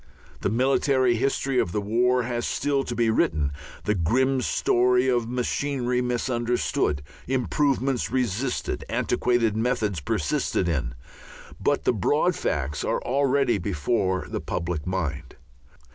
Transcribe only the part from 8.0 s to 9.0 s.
resisted,